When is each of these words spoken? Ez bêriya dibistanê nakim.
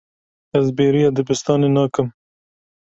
Ez 0.57 0.67
bêriya 0.77 1.09
dibistanê 1.15 1.69
nakim. 1.75 2.07